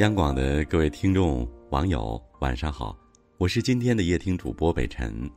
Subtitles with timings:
[0.00, 2.98] 央广的各位听众、网友，晚上好，
[3.36, 5.30] 我是今天的夜听主播北辰。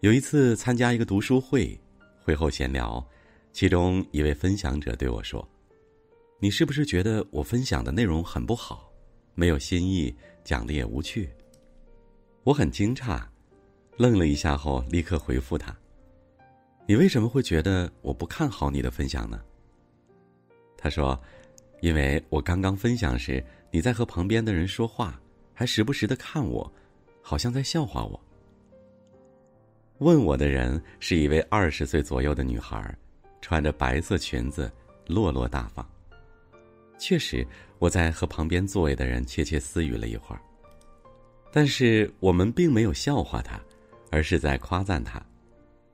[0.00, 1.80] 有一次参加一个读书会，
[2.22, 3.02] 会后闲聊，
[3.54, 5.48] 其中一位分享者对我说
[6.40, 8.92] ：“你是不是觉得我分享的内容很不好，
[9.34, 10.14] 没有新意，
[10.44, 11.26] 讲的也无趣？”
[12.44, 13.22] 我很惊诧，
[13.96, 15.74] 愣了一下后，立刻回复他
[16.86, 19.40] ：“你为什么会觉得我不看好你的分享呢？”
[20.76, 21.18] 他说。
[21.80, 25.20] 因为我刚刚分享时，你在和旁边的人说话，
[25.54, 26.72] 还时不时的看我，
[27.22, 28.20] 好像在笑话我。
[29.98, 32.96] 问我的人是一位二十岁左右的女孩，
[33.40, 34.70] 穿着白色裙子，
[35.06, 35.88] 落落大方。
[36.98, 37.46] 确实，
[37.78, 40.42] 我在和旁边座位的人窃窃私语了一会儿，
[41.52, 43.60] 但是我们并没有笑话她，
[44.10, 45.24] 而是在夸赞她，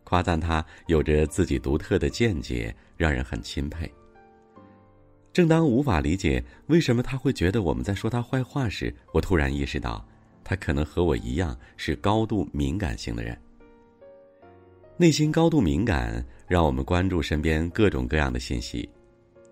[0.03, 3.91] 夸赞她有着自己独特的见解，让人很钦佩。
[5.35, 10.07] 正当无法理解为什么他会觉得我们在说他坏话时，我突然意识到，
[10.45, 13.37] 他可能和我一样是高度敏感型的人。
[14.97, 18.89] 内心高度敏感，让我们关注身边各种各样的信息：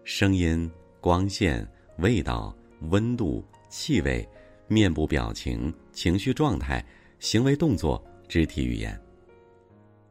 [0.04, 1.66] 声音、光线、
[1.98, 2.56] 味道、
[2.90, 4.26] 温度、气味、
[4.68, 6.84] 面部表情、情绪状态、
[7.18, 8.96] 行为动作、肢体语言。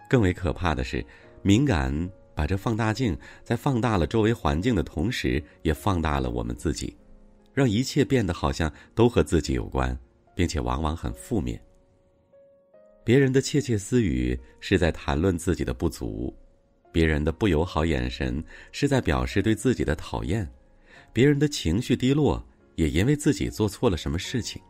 [0.09, 1.01] 更为可怕的是，
[1.41, 2.11] 敏感。
[2.33, 6.95] 把这放大镜在放大了周围环境的同时，也放大了我们自己，
[7.53, 9.97] 让一切变得好像都和自己有关，
[10.35, 11.61] 并且往往很负面。
[13.03, 16.33] 别人的窃窃私语是在谈论自己的不足，
[16.91, 20.47] 别人的不友好眼神是在表示对自己的讨厌，
[21.11, 22.43] 别人的情绪低落
[22.75, 24.61] 也因为自己做错了什么事情。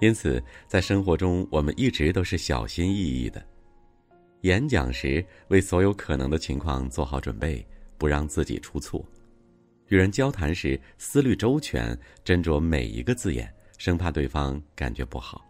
[0.00, 3.44] 因此，在生活中，我们一直都是小心翼翼的。
[4.42, 7.64] 演讲时，为所有可能的情况做好准备，
[7.96, 9.00] 不让自己出错；
[9.86, 15.44] 与人交谈时，思虑周全，斟酌每一个字眼，生怕对方感觉不好。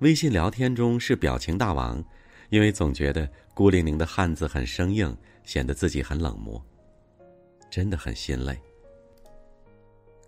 [0.00, 2.04] 微信聊天中是表情大王，
[2.50, 6.60] 因为总觉得孤零零的汉字很生硬，显得自己很冷漠，
[7.70, 8.58] 真的很心累。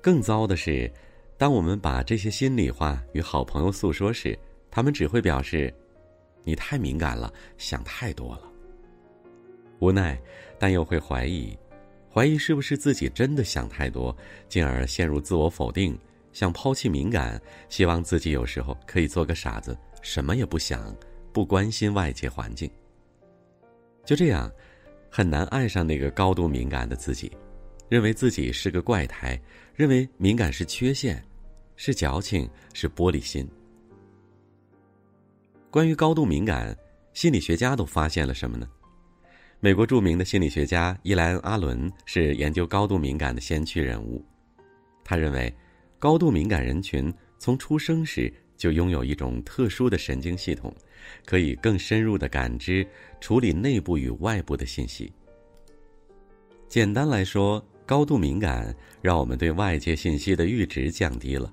[0.01, 0.89] 更糟的是，
[1.37, 4.39] 当我们把这些心里话与好朋友诉说时，
[4.71, 5.75] 他们只会表示。
[6.45, 8.43] 你太敏感了，想太多了。
[9.79, 10.21] 无奈，
[10.59, 11.57] 但又会怀疑，
[12.13, 14.15] 怀疑是不是自己真的想太多，
[14.49, 15.99] 进而陷入自我否定，
[16.33, 20.95] 想抛弃敏感，希望自己有时候可以做个傻子，什么也不想，
[21.33, 22.71] 不关心外界环境。
[24.05, 24.51] 就这样，
[25.11, 27.31] 很难爱上那个高度敏感的自己，
[27.89, 29.41] 认为自己是个怪胎，
[29.75, 31.25] 认为敏感是缺陷，
[31.77, 33.49] 是矫情，是玻璃心。
[35.71, 36.77] 关于高度敏感，
[37.15, 38.69] 心理学家都发现了什么呢？
[39.61, 44.25] 美国著名的心理学家伊莱恩·阿伦是研究高度敏感的先驱人物。
[45.05, 45.55] 他认为，
[45.97, 50.75] 高度敏感人群从出生时就拥有一种特殊的神经系统，
[51.25, 52.85] 可以更深入的感知、
[53.21, 55.13] 处理内部与外部的信息。
[56.67, 61.53] 简单来说，高度敏感让我们对外界信息的阈值降低了。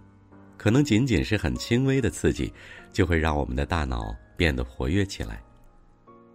[0.58, 2.52] 可能仅仅是很轻微的刺激，
[2.92, 5.42] 就会让我们的大脑变得活跃起来，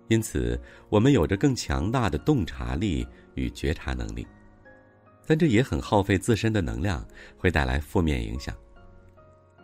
[0.09, 4.27] 因此我们有着更强大的洞察力与觉察能力。
[5.27, 7.07] 但这也很耗费自身的能量，
[7.37, 8.55] 会带来负面影响。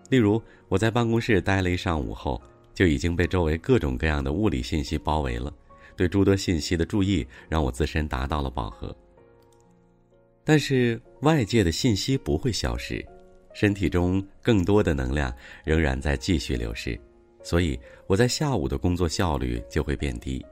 [0.09, 2.41] 例如，我在办公室待了一上午后，
[2.73, 5.53] 就已经被周围各种各样的物理信息包围了，
[5.97, 8.97] 对诸多信息的注意让我自身达到了饱和。
[10.45, 13.05] 但是外界的信息不会消失。
[13.53, 16.99] 身体中更多的能量仍然在继续流失，
[17.43, 20.45] 所以我在下午的工作效率就会变低。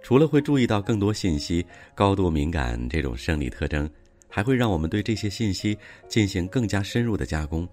[0.00, 3.88] 除了会注意到更多信息、高度敏感这种生理特征，
[4.28, 5.76] 还会让我们对这些信息
[6.08, 7.68] 进行更加深入的加工。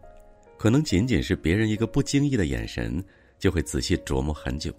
[0.58, 3.04] 可能仅仅是别人一个不经意的眼神，
[3.38, 4.74] 就会仔细琢磨很久。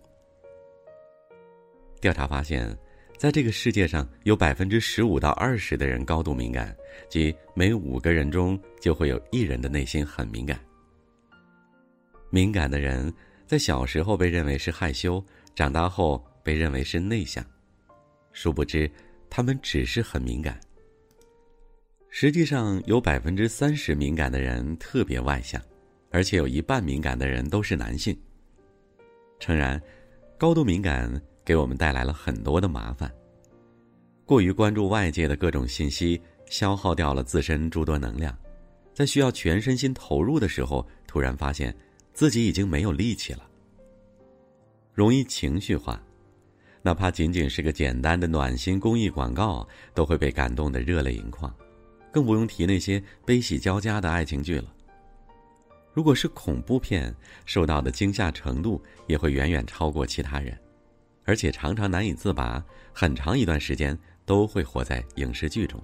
[2.01, 2.77] 调查发现。
[3.21, 6.75] 在这个世界上，有百分之十五到二十的人高度敏感，
[7.11, 10.59] 即每五个人中就会有一人的内心很敏感。
[12.31, 13.13] 敏感的人
[13.47, 15.23] 在小时候被认为是害羞，
[15.55, 17.45] 长大后被认为是内向，
[18.33, 18.91] 殊不知
[19.29, 20.59] 他们只是很敏感。
[22.09, 25.61] 实际上，有百分之三十敏感的人特别外向，
[26.11, 28.19] 而且有一半敏感的人都是男性。
[29.39, 29.79] 诚然，
[30.39, 31.21] 高度敏感。
[31.51, 33.13] 给我们带来了很多的麻烦。
[34.25, 38.39] 过于关注外界的各种信息，消耗掉了自身诸多能量，
[38.95, 41.77] 在需要全身心投入的时候，突然发现
[42.15, 43.51] 自己已经没有力气了。
[44.95, 46.01] 容易情绪化，
[46.83, 51.53] 哪怕仅仅是个简单的暖心公益广告，都会被感动的热泪盈眶。
[52.13, 54.73] 更不用提那些悲喜交加的爱情剧了。
[55.93, 57.13] 如果是恐怖片，
[57.45, 60.57] 受到的惊吓程度也会远远超过其他人，
[61.31, 62.61] 而且常常难以自拔，
[62.93, 63.97] 很长一段时间
[64.27, 65.81] 都会活在影视剧中。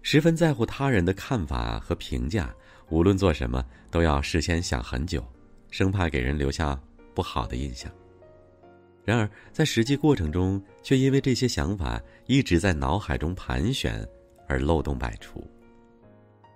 [0.00, 2.50] 十分在乎他人的看法和评价，
[2.88, 5.22] 无论做什么都要事先想很久，
[5.70, 6.80] 生怕给人留下
[7.14, 7.92] 不好的印象。
[9.04, 14.02] 然而在实际过程中，却因为这些想法一直在脑海中盘旋，
[14.46, 15.46] 而漏洞百出。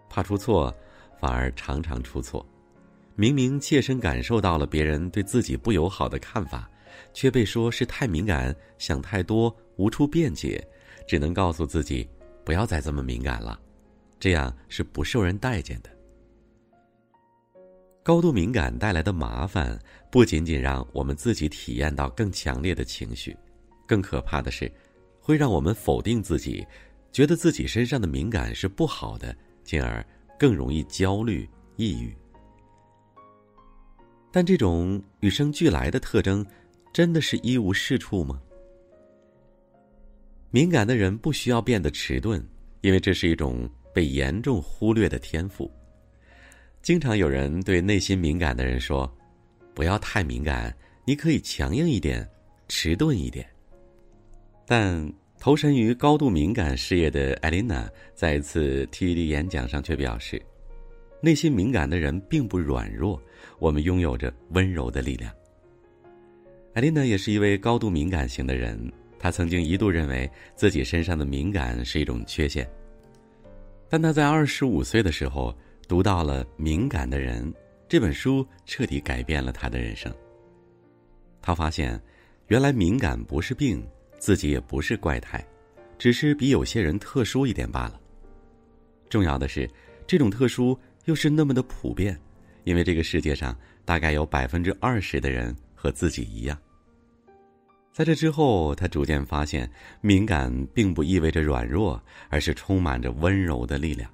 [0.09, 0.75] 怕出错，
[1.21, 2.43] 反而常常出错。
[3.17, 6.67] 明明切身感受到了别人对自己不友好的看法，
[7.13, 10.63] 却被说是太敏感、想太多、无处辩解，
[11.07, 12.09] 只能告诉自己。
[12.45, 13.61] 不要再这么敏感了，
[14.19, 15.91] 这样是不受人待见的。
[18.03, 19.79] 高度敏感带来的麻烦，
[20.11, 23.37] 不仅仅让我们自己体验到更强烈的情绪，
[23.87, 24.69] 更可怕的是，
[25.21, 26.67] 会让我们否定自己，
[27.13, 29.33] 觉得自己身上的敏感是不好的，
[29.63, 30.05] 进而
[30.37, 32.13] 更容易焦虑、抑郁。
[34.33, 36.45] 但这种与生俱来的特征，
[36.93, 38.41] 真的是一无是处吗？
[40.51, 42.45] 敏感的人不需要变得迟钝，
[42.83, 45.71] 因为这是一种被严重忽略的天赋。
[46.83, 49.11] 经常有人对内心敏感的人说
[49.75, 52.29] ：“不要太敏感，你可以强硬一点，
[52.69, 53.49] 迟钝一点。”
[54.67, 60.41] 但投身于高度敏感事业的艾琳娜在一次 TED 演讲上却表示
[61.23, 63.19] ：“内心敏感的人并不软弱，
[63.59, 65.33] 我们拥有着温柔的力量。”
[66.75, 68.93] 艾琳娜也是一位高度敏感型的人。
[69.19, 72.69] 她曾经一度认为自己身上的敏感是一种缺陷，
[73.89, 77.45] 但他在二十五岁的时候读到了《敏感的人》
[77.89, 80.13] 这本书，彻底改变了他的人生。
[81.41, 82.01] 他发现，
[82.49, 83.87] 原来敏感不是病，
[84.19, 85.45] 自己也不是怪胎，
[85.99, 88.01] 只是比有些人特殊一点罢了。
[89.09, 89.71] 重要的是，
[90.05, 92.19] 这种特殊又是那么的普遍，
[92.65, 96.57] 因为这个世界上大概有百分之二十的人和自己一样。
[97.93, 99.69] 在这之后，他逐渐发现，
[100.01, 104.09] 敏感并不意味着软弱，而是充满着温柔的力量。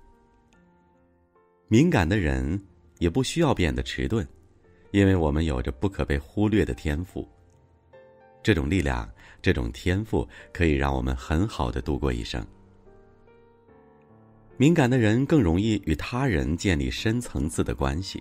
[1.68, 2.58] 敏感的人
[3.00, 4.26] 也不需要变得迟钝，
[4.92, 7.28] 因为我们有着不可被忽略的天赋。
[8.42, 9.06] 这种力量，
[9.42, 12.42] 这种天赋，可以让我们很好的度过一生。
[14.56, 18.20] 敏感的人更容易与他人建立深层次的关系。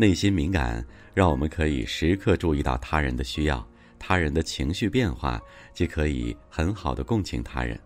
[0.00, 0.82] 内心敏感，
[1.12, 3.68] 让我们可以时刻注意到他人的需要。
[3.98, 5.38] 他人的情绪变化，
[5.74, 7.78] 即可以很好的共情他人。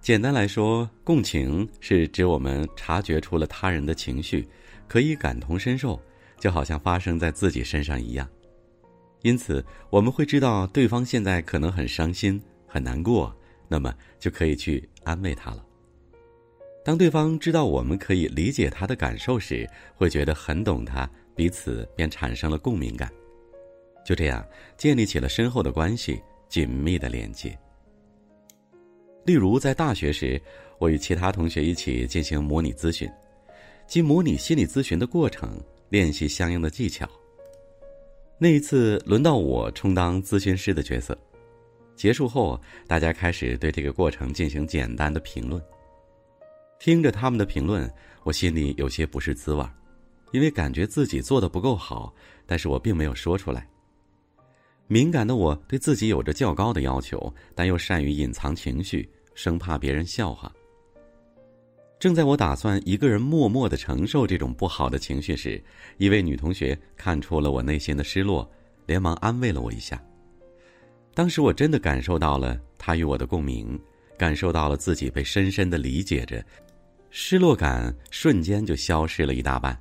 [0.00, 4.48] 简单来说，共情是指我们察觉出了他人的情绪，
[4.86, 6.00] 可以感同身受，
[6.38, 8.28] 就好像发生在自己身上一样。
[9.22, 15.64] 因此，我们会知道对方现在可能很伤心、很难过，那么就可以去安慰他了。
[16.82, 23.12] 当对方知道我们可以理解他的感受时，会觉得很懂他，彼此便产生了共鸣感。
[24.04, 24.44] 就这样
[24.78, 27.56] 建立起了深厚的关系，紧密的连接。
[29.26, 30.40] 例如，在大学时，
[30.78, 33.08] 我与其他同学一起进行模拟咨询，
[33.86, 35.60] 即模拟心理咨询的过程，
[35.90, 37.06] 练习相应的技巧。
[38.38, 41.16] 那一次轮到我充当咨询师的角色，
[41.94, 45.62] 结束后，大家开始对这个过程进行简单的评论。
[46.80, 47.88] 听着他们的评论，
[48.22, 49.62] 我心里有些不是滋味，
[50.32, 52.10] 因为感觉自己做的不够好，
[52.46, 53.68] 但是我并没有说出来。
[54.86, 60.50] 敏感的我对自己有着较高的要求，但又善于隐藏情绪，生怕别人笑话。
[61.98, 65.62] 正在我打算一个人默默的承受这种不好的情绪时，
[65.98, 68.50] 一位女同学看出了我内心的失落，
[68.86, 70.02] 连忙安慰了我一下。
[71.12, 73.78] 当时我真的感受到了她与我的共鸣，
[74.16, 76.42] 感受到了自己被深深的理解着，
[77.10, 79.78] 失落感瞬间就消失了一大半。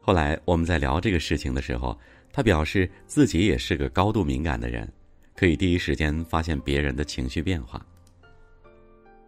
[0.00, 1.98] 后来我们在聊这个事情的时候。
[2.34, 4.90] 他表示自己也是个高度敏感的人，
[5.36, 7.84] 可以第一时间发现别人的情绪变化。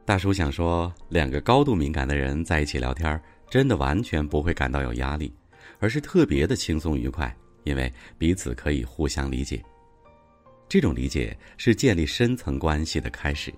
[0.07, 5.31] 大叔想说，两个高度敏感的人在一起聊天，真的完全不会感到有压力，
[5.81, 7.31] 而是特别的轻松愉快，
[7.64, 9.62] 因为彼此可以互相理解。
[10.66, 13.52] 这种理解是建立深层关系的开始。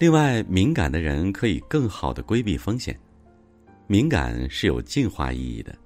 [0.00, 2.98] 另外，敏感的人可以更好的规避风险，
[3.86, 5.76] 敏感是有进化意义的。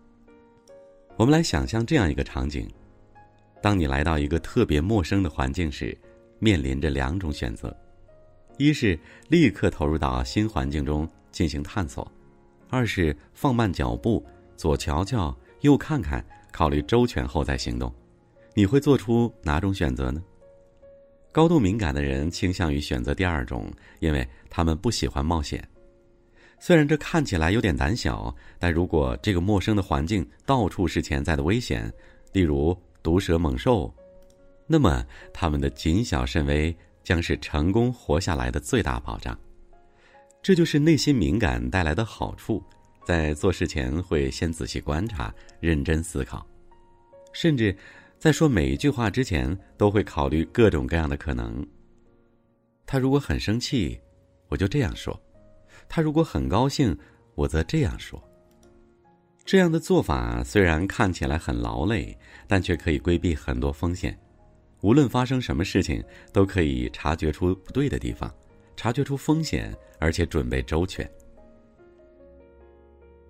[1.16, 2.70] 我们来想象这样一个场景：
[3.60, 5.98] 当你来到一个特别陌生的环境时，
[6.38, 7.76] 面临着两种选择，
[8.56, 12.08] 一是立刻投入到新环境中进行探索，
[12.70, 14.24] 二是放慢脚步，
[14.56, 17.92] 左瞧瞧，右看看，考虑周全后再行动。
[18.54, 20.22] 你会做出哪种选择呢？
[21.34, 25.68] 高度敏感的人倾向于选择第二种，因为他们不喜欢冒险。
[26.60, 31.92] 虽然这看起来有点胆小，但如果这个陌生的环境到处是潜在的危险，
[32.32, 33.92] 例如毒蛇猛兽，
[34.68, 36.72] 那么他们的谨小慎微
[37.02, 39.36] 将是成功活下来的最大保障。
[40.40, 42.62] 这就是内心敏感带来的好处，
[43.04, 46.46] 在做事前会先仔细观察、认真思考，
[47.32, 47.76] 甚至
[48.24, 51.62] 在说每一句话之前都会考虑各种各样的可能。
[52.86, 54.00] 他如果很生气，
[54.48, 55.14] 我就这样说；
[55.90, 56.96] 他如果很高兴，
[57.34, 58.18] 我则这样说。
[59.44, 62.16] 这样的做法虽然看起来很劳累，
[62.48, 64.18] 但却可以规避很多风险。
[64.80, 66.02] 无论发生什么事情，
[66.32, 68.34] 都可以察觉出不对的地方。
[68.74, 71.06] 察觉出风险，而且准备周全。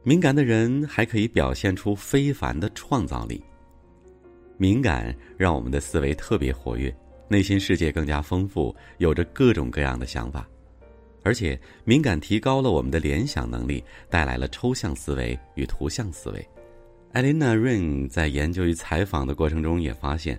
[0.04, 3.42] 敏感的人还可以表现出非凡的创造力。
[4.56, 6.94] 敏感让我们的思维特别活跃，
[7.28, 10.48] 内心世界更加丰富，有着各种各样的想法。
[11.22, 16.48] 而且，敏感提高了我们的联想能力，带来了抽象思维与图像思维。
[17.12, 20.38] 艾琳娜·瑞恩在研究与采访的过程中也发现。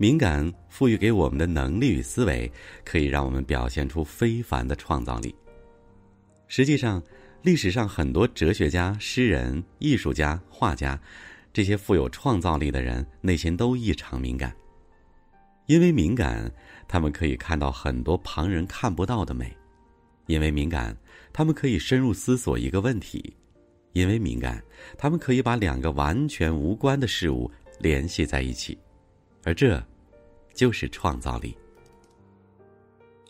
[0.00, 2.48] 敏感赋予给我们的能力与思维，
[2.84, 5.34] 可以让我们表现出非凡的创造力。
[6.46, 7.02] 实际上，
[7.42, 11.00] 历史上很多哲学家、诗人、艺术家、画家，
[11.52, 14.54] 这些富有创造力的人，内心都异常敏感。
[15.66, 16.50] 因为敏感，
[16.86, 19.46] 他们可以看到很多旁人看不到的美；
[20.26, 20.96] 因为敏感，
[21.32, 23.20] 他们可以深入思索一个问题；
[23.92, 24.62] 因为敏感，
[24.96, 27.50] 他们可以把两个完全无关的事物
[27.80, 28.78] 联系在一起。
[29.44, 29.82] 而这，
[30.54, 31.56] 就是创造力。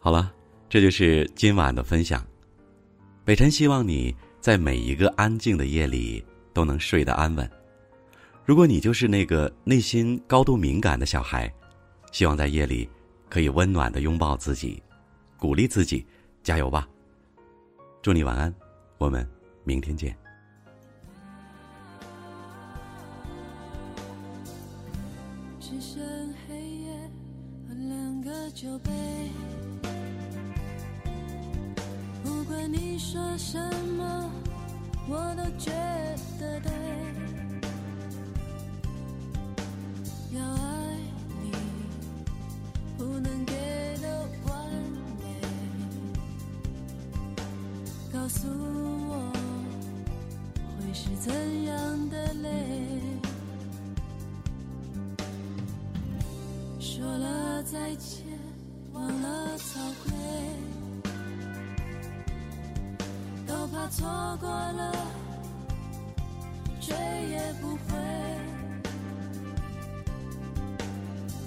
[0.00, 0.32] 好了，
[0.68, 2.24] 这就是今晚的分享。
[3.24, 7.50] 北辰希望你在每一个安静的夜里都能睡得安稳。
[8.48, 11.52] 如果你就是那个内心高度敏感的小孩，
[12.12, 12.88] 希望在夜里
[13.28, 14.82] 可以温暖的拥抱自己，
[15.36, 16.06] 鼓励自己，
[16.42, 16.88] 加油吧！
[18.00, 18.54] 祝你晚安，
[18.96, 19.28] 我们
[19.64, 20.16] 明天见。
[25.60, 26.00] 只剩
[26.48, 26.90] 黑夜
[27.68, 28.90] 和两个酒杯，
[32.24, 33.58] 不管你说什
[33.98, 34.32] 么，
[35.06, 35.70] 我都觉
[36.40, 37.07] 得对。
[48.28, 49.32] 告诉我
[50.76, 51.32] 会是怎
[51.64, 52.50] 样的泪。
[56.78, 58.26] 说了再见，
[58.92, 60.12] 忘了早归，
[63.46, 64.06] 都怕错
[64.38, 64.92] 过了，
[66.82, 66.94] 追
[67.30, 67.78] 也不回。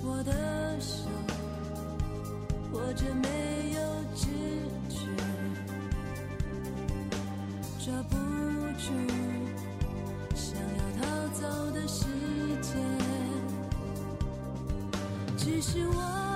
[0.04, 1.06] 我的手
[2.74, 3.80] 握着没有
[4.16, 4.28] 知
[7.92, 8.16] 抓不
[8.78, 8.94] 住
[10.34, 12.06] 想要逃走的时
[12.62, 12.82] 间。
[15.38, 16.31] 只是我。